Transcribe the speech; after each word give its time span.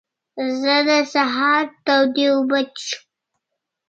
زه 0.61 0.75
د 0.87 0.91
سهار 1.13 1.65
تودې 1.85 2.25
اوبه 2.33 2.59
څښم. 2.75 3.01